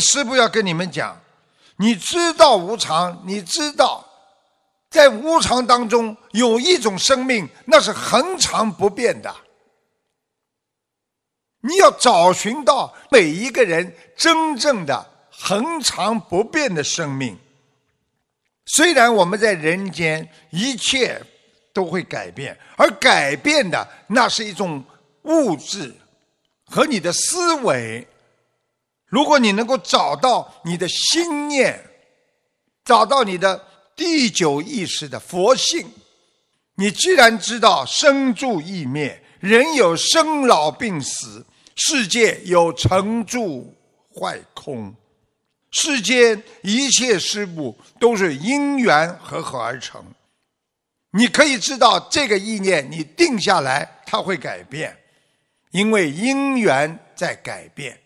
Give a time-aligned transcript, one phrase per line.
[0.00, 1.20] 师父要跟你们讲，
[1.76, 4.04] 你知道无常，你知道，
[4.90, 9.34] 在无常当中有一种生命，那是恒常不变的。
[11.62, 17.38] 你要找寻到每一个人真正的恒常不变的生命。
[18.66, 21.20] 虽然我们在人间一切
[21.72, 24.82] 都会改变，而改变的那是一种
[25.22, 25.94] 物质
[26.64, 28.06] 和你的思维。
[29.10, 31.78] 如果你能够找到你的心念，
[32.84, 33.62] 找到你的
[33.94, 35.92] 第九意识的佛性，
[36.76, 43.76] 你既然知道生住异灭，人有生老病死，世界有成住
[44.14, 44.94] 坏空。
[45.72, 50.04] 世间一切事物都是因缘合合而成，
[51.12, 54.96] 你可以知道这个意念，你定下来，它会改变，
[55.72, 58.00] 因为因缘在改变。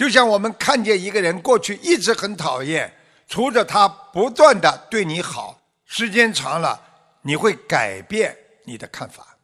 [0.00, 2.90] 就像我们看见一个人过去一直很讨厌，
[3.28, 6.82] 除着他不断的对你好，时间长了，
[7.20, 8.34] 你会改变
[8.64, 9.36] 你的看法。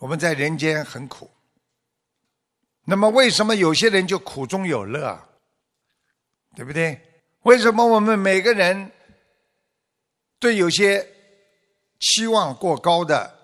[0.00, 1.30] 我们在人间很苦，
[2.84, 5.18] 那么为什么有些人就苦中有乐？
[6.54, 7.00] 对不对？
[7.44, 8.92] 为什么我们每个人
[10.38, 11.08] 对有些
[12.00, 13.34] 期望过高的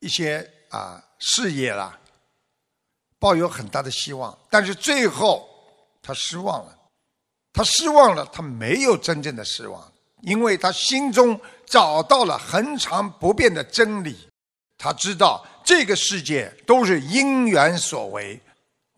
[0.00, 1.96] 一些啊事业啦，
[3.18, 5.48] 抱有很大的希望，但是最后
[6.02, 6.76] 他失望了，
[7.52, 14.28] 他失望了，他没有真正的失望，因为他心中找到了恒常不变的真理，
[14.78, 18.40] 他知道这个世界都是因缘所为，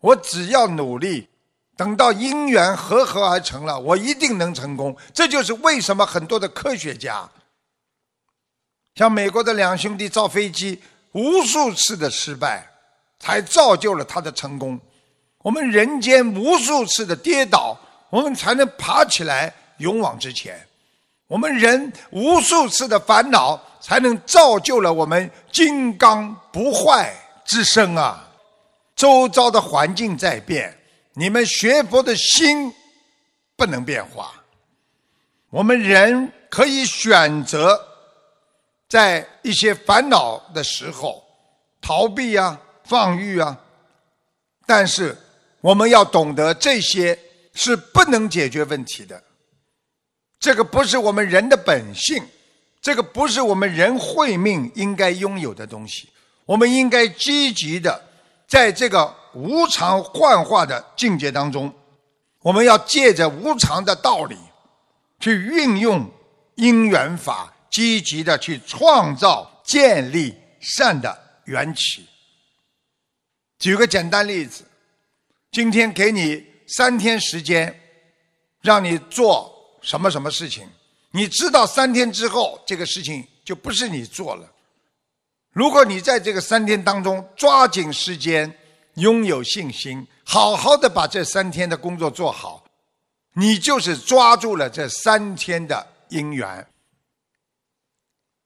[0.01, 1.27] 我只要努力。
[1.77, 4.93] 等到因缘合合而成了，我一定能成功。
[5.13, 7.29] 这就是为什么很多的科学家，
[8.95, 10.81] 像美国的两兄弟造飞机，
[11.13, 12.68] 无数次的失败，
[13.19, 14.79] 才造就了他的成功。
[15.39, 17.77] 我们人间无数次的跌倒，
[18.09, 20.59] 我们才能爬起来，勇往直前。
[21.27, 27.13] 我们人无数次的烦恼，才能造就了我们金刚不坏
[27.45, 28.27] 之身啊！
[28.95, 30.75] 周遭的环境在变。
[31.13, 32.73] 你们学佛的心
[33.55, 34.33] 不能变化。
[35.49, 37.79] 我们人可以选择
[38.87, 41.23] 在一些烦恼的时候
[41.81, 42.59] 逃避啊、
[42.89, 43.57] 放欲啊，
[44.65, 45.15] 但是
[45.61, 47.17] 我们要懂得这些
[47.53, 49.23] 是不能解决问题的。
[50.41, 52.21] 这个不是我们人的本性，
[52.81, 56.09] 这个不是我们人慧命应该拥有的东西。
[56.45, 58.03] 我们应该积极的
[58.45, 59.15] 在这个。
[59.35, 61.71] 无常幻化的境界当中，
[62.39, 64.35] 我们要借着无常的道理，
[65.19, 66.09] 去运用
[66.55, 72.08] 因缘法，积极的去创造、建立善的缘起。
[73.59, 74.63] 举个简单例子，
[75.51, 77.77] 今天给你三天时间，
[78.61, 80.67] 让你做什么什么事情，
[81.11, 84.49] 你知道三天之后这个事情就不是你做了。
[85.51, 88.57] 如果你在这个三天当中抓紧时间，
[88.93, 92.63] 拥有信心，好好的把这三天的工作做好，
[93.33, 96.65] 你就是抓住了这三天的因缘，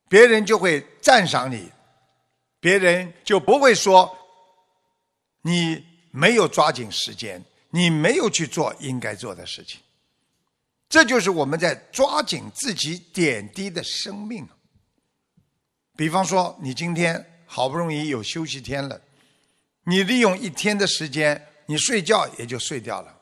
[0.10, 1.72] 别人就会赞赏你，
[2.60, 4.18] 别人就不会说
[5.44, 9.80] 你没有抓紧时间，你没有去做应该做的事情。
[10.90, 14.48] 这就是我们在抓紧自己点滴的生命。
[15.96, 19.00] 比方说，你今天好不容易有休息天了。
[19.86, 23.16] 你利用一天的时间，你睡觉也就睡掉了。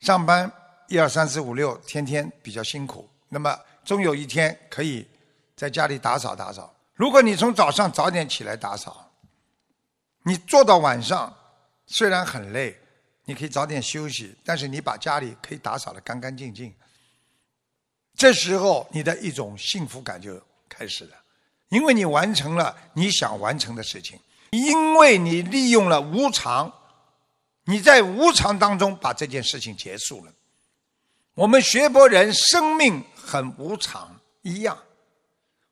[0.00, 0.50] 上班
[0.88, 5.06] 一二三四五六，天天比较辛苦，那么终有一天可以
[5.54, 6.74] 在家里打扫打扫。
[6.94, 9.03] 如果你从早上早点起来打扫，
[10.24, 11.32] 你做到晚上，
[11.86, 12.76] 虽然很累，
[13.24, 16.74] 你可以早点休息，但是你把家里可以打扫的干干净净。
[18.16, 21.16] 这时候你的一种幸福感就开始了，
[21.68, 24.18] 因为你完成了你想完成的事情。
[24.50, 26.72] 因为你利用了无常，
[27.64, 30.32] 你在无常当中把这件事情结束了。
[31.34, 34.78] 我们学佛人生命很无常一样，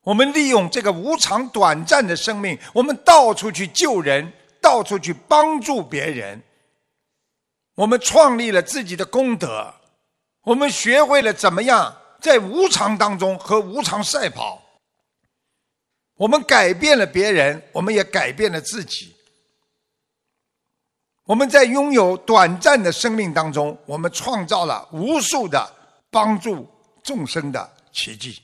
[0.01, 4.33] 我们利用这个无常短暂的生命，我们到处去救人，
[4.63, 6.43] 到处去帮助别人。
[7.75, 9.75] 我们创立了自己的功德，
[10.43, 14.63] 我们学会了怎么样在无常当中和无常赛跑。
[16.15, 19.15] 我们改变了别人，我们也改变了自己。
[21.25, 25.73] 我们在拥有短暂的生命当中，我们创造了无数的
[26.11, 26.69] 帮助
[27.03, 28.43] 众生的奇迹。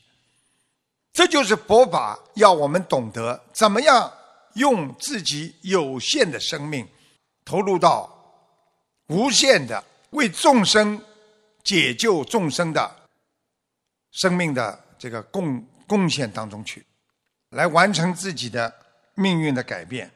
[1.13, 4.11] 这就是佛法要我们懂得怎么样
[4.59, 6.87] 用自己有限的生命，
[7.45, 8.09] 投入到
[9.07, 11.01] 无限的为众生
[11.65, 12.97] 解救众生的
[14.13, 16.85] 生命的这个贡贡献当中去，
[17.51, 18.73] 来完成自己的
[19.15, 20.11] 命运的改变。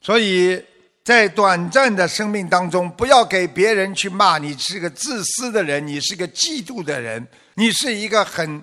[0.00, 0.62] 所以
[1.04, 8.62] 在短暂的生命当中，不要给别人去骂你是个自私的人，你是个嫉妒的人，你是一个很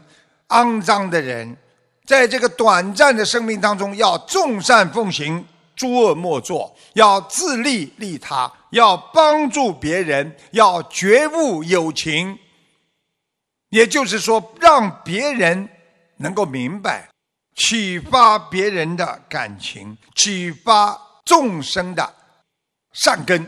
[0.49, 1.55] 肮脏的人。
[2.05, 5.45] 在这个短暂的生命当中，要众善奉行，
[5.75, 12.37] 诸恶莫作，要自利利他，要帮助别人，要觉悟友情。
[13.69, 15.67] 也就是说，让别人
[16.17, 17.09] 能够明白，
[17.55, 22.13] 启发别人的感情，启发众生的
[22.91, 23.47] 善根。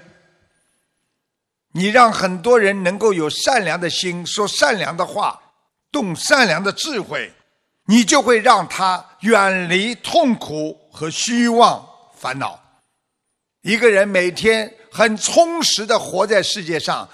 [1.73, 5.39] 你让很多人能够有善良的心，说善良的话，
[5.91, 7.31] 动善良的智慧。
[7.87, 11.87] 你就会让他远离痛苦和虚妄
[12.17, 12.59] 烦恼。
[13.61, 17.07] 一个人每天很充实的活在世界上，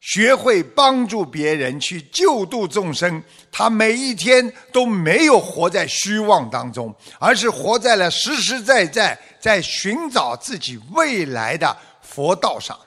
[0.00, 12.78] 学会帮助别人去救度众生，他每一天都没有活在虚妄当中，而是活在了实实在在在寻找自己未来的佛道上。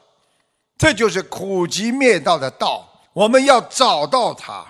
[0.78, 4.64] 这就是苦集灭道的道，我们要找到它。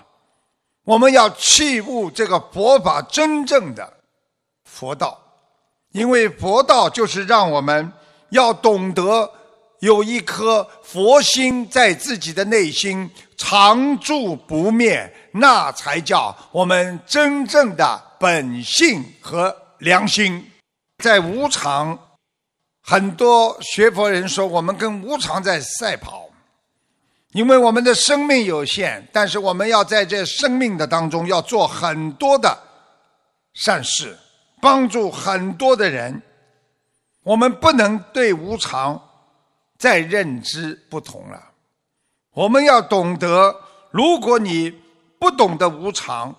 [0.88, 3.92] 我们要弃悟这个佛法真正的
[4.64, 5.20] 佛道，
[5.92, 7.92] 因为佛道就是让我们
[8.30, 9.30] 要懂得
[9.82, 20.50] 有一颗佛心在自己的内心常住不灭，那才叫我们真正的本性和良心。
[21.04, 22.00] 在无常，
[22.82, 26.27] 很多学佛人说我们跟无常在赛跑。
[27.34, 32.58] 因为我们的生命有限，但是我们要在这生命的当中要做很多的
[33.54, 34.18] 善事，
[34.62, 36.22] 帮助很多的人。
[37.24, 39.10] 我们不能对无常
[39.78, 41.52] 再认知不同了。
[42.32, 43.54] 我们要懂得，
[43.92, 44.74] 如果你
[45.20, 46.34] 不懂得无常，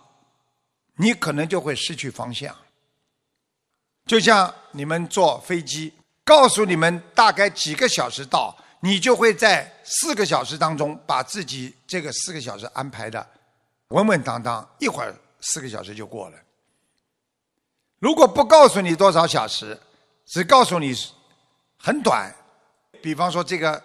[0.96, 2.56] 你可能就会失去方向。
[4.06, 5.92] 就像你们坐飞机，
[6.24, 8.56] 告诉你们大概几个小时到。
[8.80, 13.26] 你就会在四个小时当中把自己这个四个小时安排的
[13.88, 16.36] 稳稳当当，一会儿四个小时就过了。
[17.98, 19.78] 如果不告诉你多少小时，
[20.26, 20.94] 只告诉你
[21.78, 22.32] 很短，
[23.02, 23.82] 比方说这个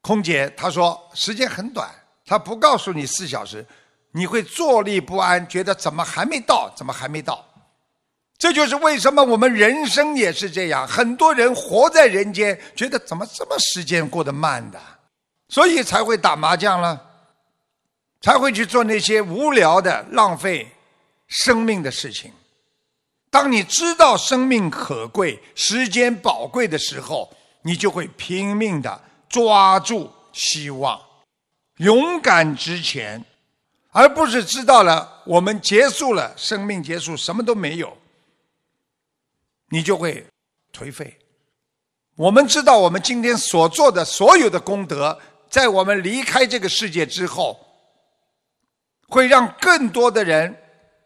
[0.00, 1.88] 空姐她说时间很短，
[2.24, 3.66] 她不告诉你四小时，
[4.12, 7.45] 你会坐立不安，觉得怎么还没到，怎么还没到。
[8.38, 14.78] 这就是为什么我们人生也是这样，很多人活在人间，觉得怎么这么时间过得慢的，
[15.48, 17.02] 所以才会打麻将了，
[18.20, 20.70] 才会去做那些无聊的、浪费
[21.28, 22.30] 生命的事情。
[23.30, 31.00] 当你知道生命可贵、时间宝贵的时候，你就会拼命的抓住希望，
[31.78, 33.24] 勇敢直前，
[33.92, 37.96] 而不是知道了我们结束了，生命结束，什么都没有。
[39.70, 40.24] 你就会
[40.72, 41.16] 颓废。
[42.16, 45.18] 我们知道，我们今天所做的所有的功德，
[45.50, 47.58] 在我们离开这个世界之后，
[49.08, 50.56] 会让更多的人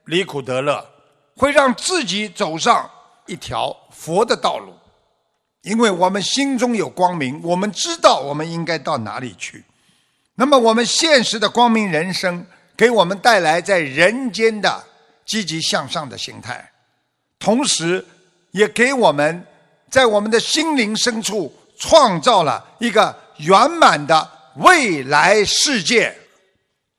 [0.04, 0.86] 离苦得乐，
[1.36, 2.88] 会让自己走上
[3.26, 4.72] 一条佛的道路。
[5.62, 9.64] 因为我们心中有光明，我们知道我们应该到哪里去。
[10.36, 12.46] 那么，我们现实的光明人生，
[12.76, 14.84] 给我们带来在人间的
[15.26, 16.70] 积极向上的心态，
[17.40, 18.06] 同时。
[18.52, 19.46] 也给我们
[19.90, 26.14] 在我们的心灵深处创造了一个圆满的未来世界。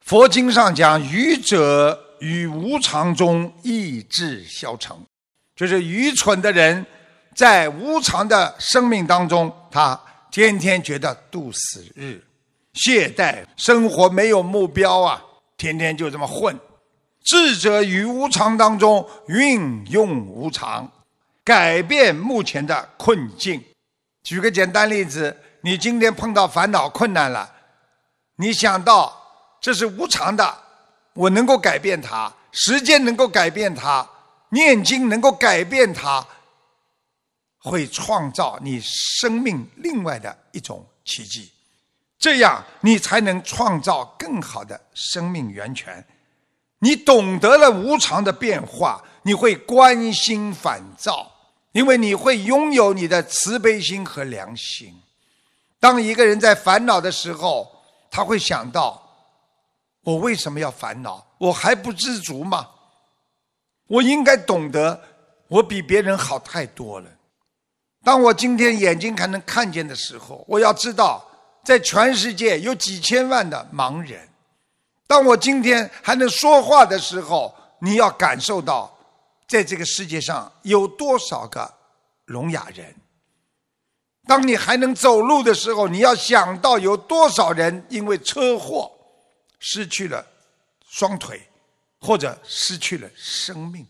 [0.01, 4.95] 佛经上讲，愚者于无常中意志消沉，
[5.55, 6.85] 就是愚蠢的人
[7.35, 9.99] 在无常的生命当中，他
[10.31, 12.21] 天天觉得度死日，
[12.73, 15.23] 懈怠，生活没有目标啊，
[15.57, 16.57] 天天就这么混。
[17.23, 20.91] 智者于无常当中运用无常。
[21.43, 23.63] 改变目前的困境。
[24.23, 27.51] 举个简单例子，你今天碰到烦恼困难了，
[28.35, 30.57] 你想到这是无常的，
[31.13, 34.07] 我能够改变它，时间能够改变它，
[34.49, 36.23] 念经能够改变它，
[37.57, 41.51] 会创造你生命另外的一种奇迹。
[42.19, 46.05] 这样你才能创造更好的生命源泉。
[46.77, 49.03] 你懂得了无常的变化。
[49.23, 51.30] 你会关心烦躁，
[51.71, 54.93] 因为你会拥有你的慈悲心和良心。
[55.79, 57.71] 当一个人在烦恼的时候，
[58.09, 59.01] 他会想到：
[60.03, 61.25] 我为什么要烦恼？
[61.37, 62.67] 我还不知足吗？
[63.87, 65.01] 我应该懂得，
[65.47, 67.09] 我比别人好太多了。
[68.03, 71.23] 当我今天眼睛还能看见的时候，我要知道，
[71.63, 74.27] 在全世界有几千万的盲人。
[75.07, 78.95] 当我今天还能说话的时候，你要感受到，
[79.51, 81.69] 在这个世界上有多少个
[82.27, 82.95] 聋哑人。
[84.25, 88.89] 当你还能走路的时候，你要想到有多少人因为车祸
[89.59, 90.25] 失去了
[90.87, 91.41] 双腿，
[91.99, 93.85] 或者失去了生命。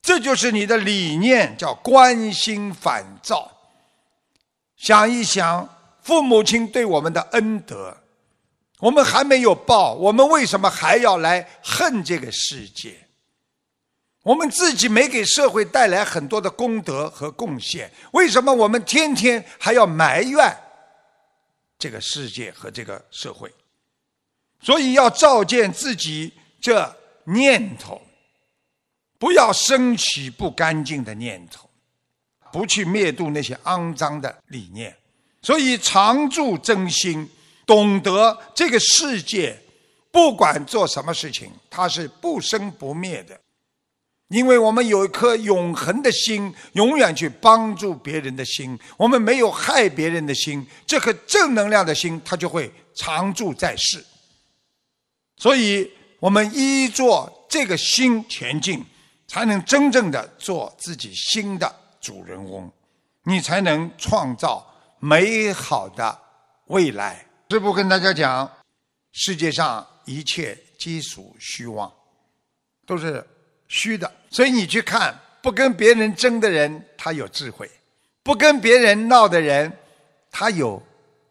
[0.00, 3.52] 这就是你的理念，叫关心反照。
[4.78, 5.68] 想一想，
[6.02, 7.94] 父母亲对我们的恩德，
[8.78, 13.06] 我们还没有报，我们为什么还要来恨这个世界？
[14.22, 20.56] 我们自己没给社会带来很多的功德和贡献，为什么我们天天还要埋怨
[21.76, 23.52] 这个世界和这个社会？
[24.60, 28.00] 所以要照见自己这念头，
[29.18, 31.68] 不要升起不干净的念头，
[32.52, 34.96] 不去灭度那些肮脏的理念。
[35.42, 37.28] 所以常住真心，
[37.66, 39.60] 懂得这个世界
[40.12, 43.36] 不管做什么事情，它是不生不灭的。
[44.32, 54.02] 因为我们有一颗永恒的心，永远去帮助别人的心，我们没有害别人的心，这颗正能量的心，它就会常驻在世。
[55.36, 58.82] 所以，我们依着这个心前进，
[59.28, 61.70] 才能真正的做自己心的
[62.00, 62.72] 主人翁，
[63.24, 64.66] 你才能创造
[64.98, 66.18] 美好的
[66.68, 67.26] 未来。
[67.50, 68.50] 师父跟大家讲，
[69.12, 71.92] 世界上一切皆属虚妄，
[72.86, 73.22] 都是。
[73.72, 77.66] 虚的，所以你去看，不跟别人争的人，他有智慧；
[78.22, 79.72] 不跟别人闹的人，
[80.30, 80.80] 他有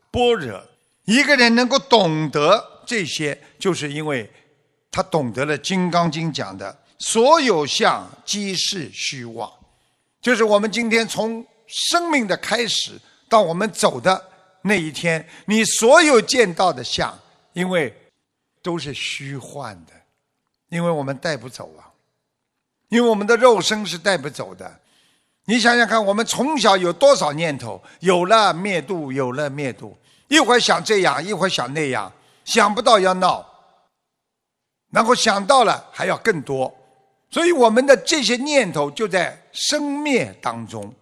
[0.09, 0.59] 般若。
[1.05, 4.27] 一个人能够懂得这些，就是因为
[4.89, 9.47] 他懂得了《金刚经》讲的“所有相即是虚妄”，
[10.19, 14.19] 就是我们今天从生命的开始到我们走的
[14.63, 17.15] 那一天，你所有见到的相，
[17.53, 17.95] 因为
[18.63, 19.93] 都是虚幻的，
[20.69, 21.90] 因为我们带不走啊。
[22.91, 24.69] 因为我们的肉身是带不走的，
[25.45, 32.11] 你想想看，我们从小有多少念头，有了灭度，有了灭度，一会儿想这样，一会儿想那样，
[32.43, 33.45] 想不到要闹，
[34.91, 36.69] 然后想到了还要更多，
[37.29, 40.93] 所以我们的这些念头就在生灭当中。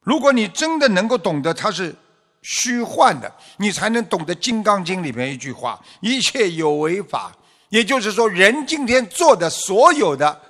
[0.00, 1.94] 如果你真的能够懂得它是
[2.40, 7.36] 虚幻的，你才能懂得《金刚经》里面一句话：一切有为法，
[7.68, 10.40] 也就是说，人今天做的所有的。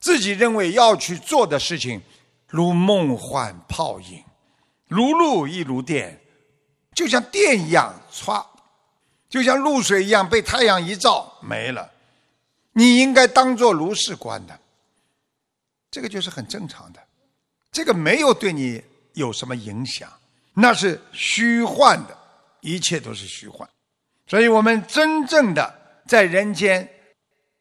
[0.00, 2.00] 自己认为要去做的事情，
[2.46, 4.22] 如梦幻泡影，
[4.86, 6.20] 如露亦如电，
[6.94, 8.44] 就像电一样，唰，
[9.28, 11.90] 就像露水一样，被太阳一照没了。
[12.72, 14.58] 你应该当做如是观的，
[15.90, 17.00] 这个就是很正常的，
[17.72, 18.80] 这个没有对你
[19.14, 20.08] 有什么影响，
[20.54, 22.16] 那是虚幻的，
[22.60, 23.68] 一切都是虚幻。
[24.28, 26.88] 所以我们真正的在人间，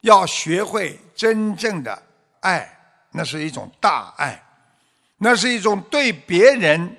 [0.01, 2.03] 要学会真正的。
[2.47, 2.79] 爱，
[3.11, 4.41] 那是一种大爱，
[5.17, 6.95] 那是一种对别人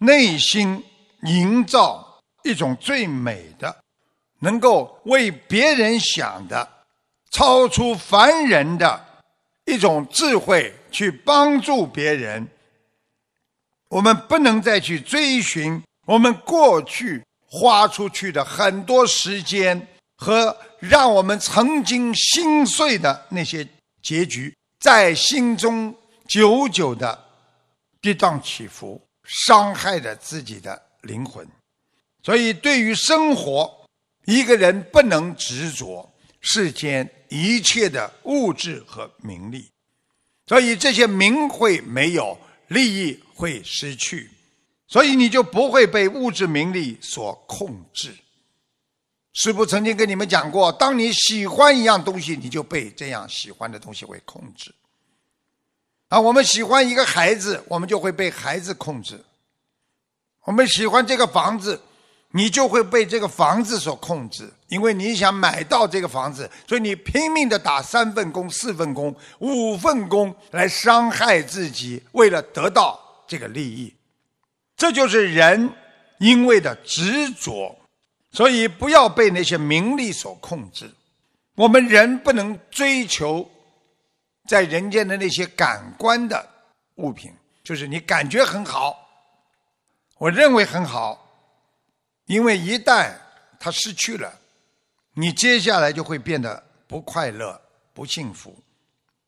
[0.00, 0.82] 内心
[1.22, 3.76] 营造一种最美的，
[4.40, 6.68] 能够为别人想的，
[7.30, 9.04] 超出凡人的
[9.66, 12.48] 一种智慧，去帮助别人。
[13.88, 23.64] 我们不能再去追寻我们过去花出去的很多时间和让我们曾经心碎的那些。
[24.02, 25.94] 结局在心中
[26.28, 27.24] 久久的
[28.00, 31.46] 跌宕起伏，伤害着自己的灵魂。
[32.22, 33.86] 所以，对于生活，
[34.26, 39.70] 一个人不能执着世间一切的物质和名利。
[40.46, 42.36] 所以，这些名会没有，
[42.68, 44.30] 利益会失去，
[44.88, 48.14] 所以你就不会被物质名利所控制。
[49.36, 54.74] 师父曾经跟你们讲过，当你喜欢一样东西，你就被这样喜欢的东西会控制。
[56.08, 59.14] 啊，我们喜欢一个孩子，我们就会被孩子控制；
[60.44, 61.78] 我们喜欢这个房子，
[62.30, 64.50] 你就会被这个房子所控制。
[64.68, 73.94] 因为你想买到这个房子，所以你拼命的打三份工、四份工、五份工来伤害自己，为了得到这个利益。
[74.78, 75.70] 这就是人
[76.20, 77.78] 因为的执着。
[78.36, 80.92] 所以不要被那些名利所控制。
[81.54, 83.50] 我们人不能追求
[84.46, 86.46] 在人间的那些感官的
[86.96, 89.08] 物品，就是你感觉很好，
[90.18, 91.26] 我认为很好，
[92.26, 93.10] 因为一旦
[93.58, 94.38] 它失去了，
[95.14, 97.58] 你接下来就会变得不快乐、
[97.94, 98.62] 不幸福，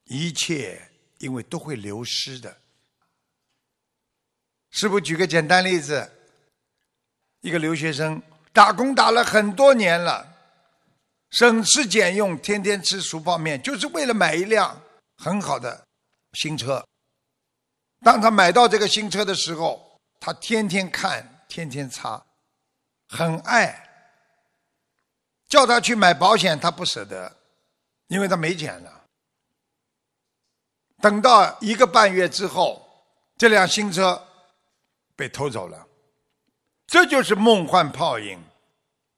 [0.05, 0.87] 一切
[1.17, 2.55] 因为都会流失的。
[4.69, 6.13] 师傅举个简单例子。
[7.41, 8.21] 一个留学生，
[8.53, 10.27] 打工打了很多年了，
[11.31, 14.81] 省吃俭用，天天吃熟泡面，就是为了买一辆
[15.17, 15.87] 很好的
[16.33, 16.85] 新车。
[18.01, 22.25] 当他买到这个新车的时候，他天天看，天天擦，
[23.09, 23.85] 很爱。
[25.49, 27.35] 叫他去买保险，他不舍得，
[28.09, 29.05] 因为他没钱了。
[31.01, 32.87] 等到一个半月之后，
[33.39, 34.23] 这辆新车
[35.17, 35.88] 被偷走了。
[36.89, 38.43] 这就是梦幻泡影，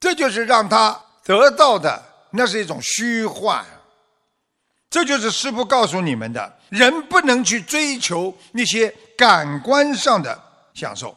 [0.01, 3.65] 这就是让他得到的，那是一种虚幻。
[4.91, 10.37] 这就是师父告诉你们的：人不能去追求那些感官上的
[10.75, 11.17] 享受，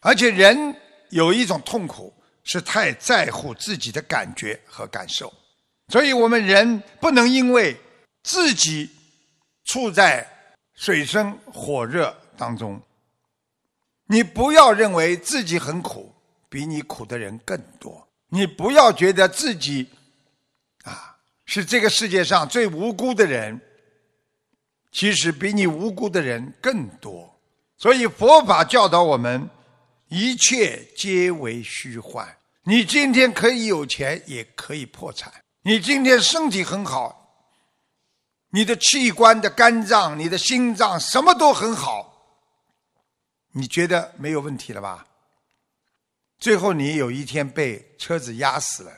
[0.00, 0.74] 而且人
[1.10, 2.12] 有一种痛苦，
[2.42, 5.32] 是太在乎自己的感觉和感受。
[5.92, 7.80] 所以我们人不能因为
[8.24, 8.90] 自己
[9.66, 10.28] 处在
[10.74, 12.82] 水深火热当中。
[14.10, 16.12] 你不要认为自己很苦，
[16.48, 18.08] 比你苦的人更多。
[18.30, 19.86] 你不要觉得自己
[20.82, 23.60] 啊是这个世界上最无辜的人，
[24.92, 27.38] 其实比你无辜的人更多。
[27.76, 29.48] 所以佛法教导我们，
[30.08, 32.36] 一切皆为虚幻。
[32.64, 35.32] 你今天可以有钱，也可以破产。
[35.62, 37.30] 你今天身体很好，
[38.50, 42.07] 你的器官的肝脏、你的心脏什么都很好。
[43.58, 45.04] 你觉得没有问题了吧？
[46.38, 48.92] 最后你有一天被车子压死了，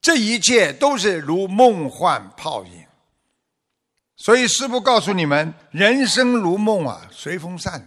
[0.00, 2.84] 这一切都是如梦幻泡影。
[4.16, 7.86] 所以师父告诉你们：人生如梦啊，随风散。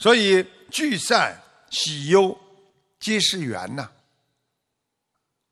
[0.00, 1.40] 所以聚散
[1.70, 2.36] 喜忧
[2.98, 3.88] 皆是缘呐，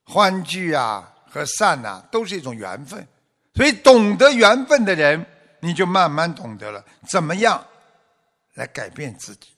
[0.02, 3.06] 欢聚啊和散呐都是一种缘分。
[3.54, 5.24] 所以懂得缘分的人，
[5.60, 7.64] 你就慢慢懂得了怎么样。
[8.54, 9.50] 来改变自己，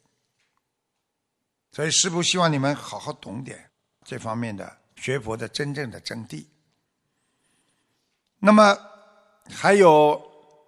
[1.72, 3.70] 所以师父希望你们好好懂点
[4.04, 6.44] 这方面的学佛的真正的真谛。
[8.38, 8.78] 那么
[9.48, 10.20] 还有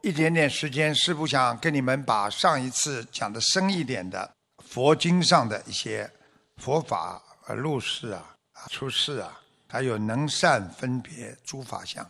[0.03, 6.11] 一点点时间，师父想跟你们把上一次讲的深一点的佛经上的一些
[6.57, 8.37] 佛法呃入世啊、
[8.71, 12.09] 出世啊，还有能善分别诸法相，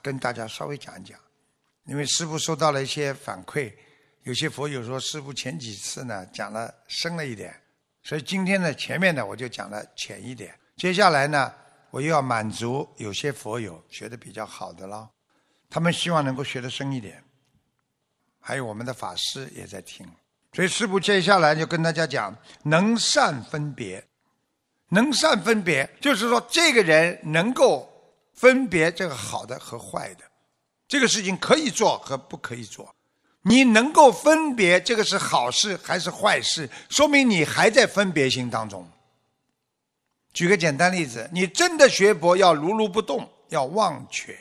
[0.00, 1.18] 跟大家稍微讲一讲，
[1.84, 3.72] 因为师父收到了一些反馈。
[4.24, 7.54] 有些佛友说，师傅前几次呢讲了深了一点，
[8.02, 10.54] 所以今天呢前面呢我就讲了浅一点。
[10.76, 11.52] 接下来呢，
[11.90, 15.08] 我又要满足有些佛友学的比较好的了，
[15.70, 17.22] 他们希望能够学的深一点。
[18.40, 20.06] 还有我们的法师也在听，
[20.52, 24.06] 所以师傅接下来就跟大家讲，能善分别，
[24.90, 27.90] 能善分别，就是说这个人能够
[28.34, 30.24] 分别这个好的和坏的，
[30.86, 32.94] 这个事情可以做和不可以做。
[33.48, 38.86] 你能够分别这个是好事还是坏事，说明你还在分别心当中。
[40.34, 44.38] 举个简单例子，你真的学佛要如如不动，要忘却。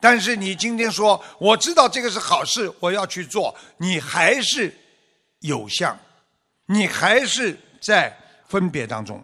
[0.00, 4.72] 但是你今天说我知道这个是好事，我要去做，你还是
[5.40, 5.98] 有相，
[6.66, 8.16] 你还是在
[8.46, 9.20] 分别当中，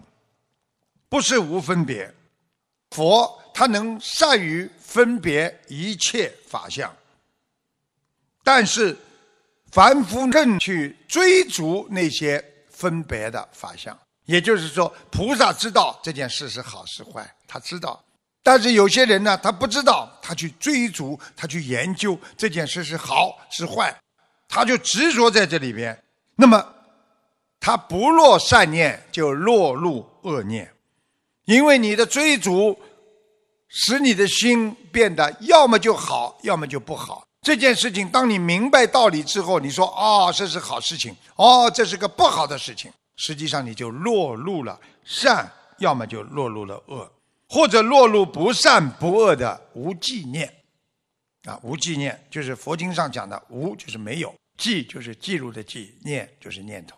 [1.08, 2.12] 不是无分别。
[2.90, 6.92] 佛他能善于分别一切法相。
[8.44, 8.96] 但是，
[9.70, 17.98] 凡夫更去追逐那些分别的法相，也就是说，菩萨知道这件事是好是坏，他知道；
[18.42, 23.96] 但是有些人呢，他不知道，他去追逐，他去研究这件事是好是坏，
[24.48, 25.96] 他就执着在这里边。
[26.34, 26.74] 那么，
[27.60, 30.68] 他不落善念，就落入恶念，
[31.44, 32.76] 因为你的追逐，
[33.68, 37.24] 使你的心变得要么就好，要么就不好。
[37.42, 42.90] 这件事情，当你明白道理之后，你说：“哦，这是好事情。”哦，这是个不好的事情。
[43.16, 47.12] 实际上，你就落入了善，要么就落入了恶，
[47.48, 50.48] 或者落入不善不恶的无记念。
[51.42, 56.96] 啊，无记念就是佛经上讲的“无”，就是没有；“记”就是记录的“记”；“念”就是念头。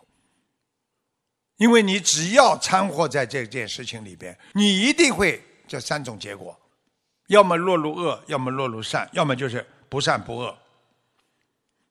[1.57, 6.55] 因为你只要掺和在这件事情里边，你一定会这三种结果：
[7.29, 9.65] 要么落入恶，要么落入善，要么就是。
[9.95, 10.57] 不善不恶，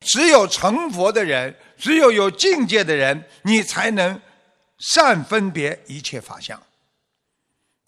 [0.01, 4.21] 只有成佛的人，只有有境界的人，你才能
[4.77, 6.62] 善分别一切法相。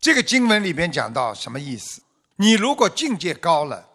[0.00, 2.00] 这个经文里边讲到什么意思？
[2.37, 3.87] 你如果境界高了，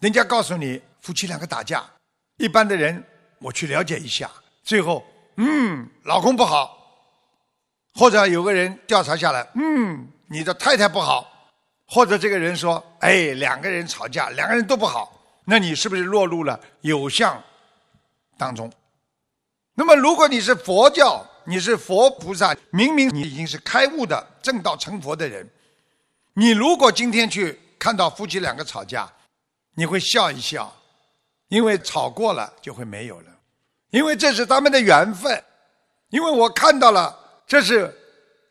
[0.00, 1.88] 人家告诉你夫妻两个打架，
[2.36, 3.02] 一般的人
[3.38, 4.30] 我去了解一下，
[4.62, 5.02] 最后
[5.36, 6.76] 嗯，老公不好，
[7.94, 11.26] 或者有个人调查下来，嗯，你的太太不好，
[11.86, 15.16] 或者这个人说，哎，两个人吵架，两个人都不好。
[15.50, 17.42] 那你是不是落入了有相
[18.38, 18.70] 当中？
[19.74, 25.44] 那么，如果你是佛教，你是佛菩萨，明明你已经是开悟的正道成佛的人，
[26.34, 29.10] 你如果今天去看到夫妻两个吵架，
[29.74, 30.72] 你会笑一笑，
[31.48, 33.26] 因为吵过了就会没有了，
[33.90, 35.42] 因为这是他们的缘分，
[36.10, 37.92] 因为我看到了这是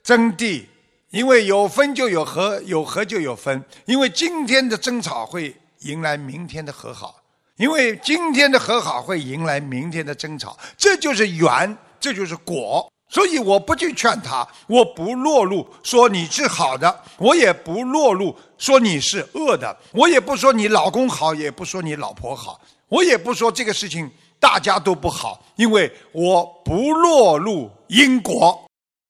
[0.04, 0.66] 真谛，
[1.12, 7.16] 因为有分就有合，有合就有分，因为今天的争吵会迎来明天的和好。
[7.58, 12.90] 因为今天的和好会迎来明天的争吵，这就是缘，这就是果。
[13.10, 28.69] 所以我不去劝他，我不落入说你是好的，我也不落入说你是恶的，我也不说你老公好，也不说你老婆好，我也不说这个事情大家都不好，因为我不落入因果。